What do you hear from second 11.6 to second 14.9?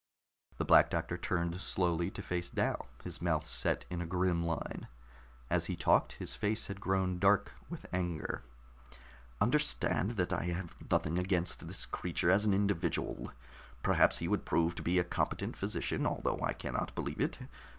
this creature as an individual. Perhaps he would prove to